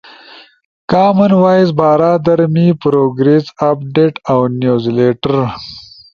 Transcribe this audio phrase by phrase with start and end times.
[0.91, 5.35] کامن وائس بارا در می پروگریس اپڈیٹ اؤ نیوز لیٹر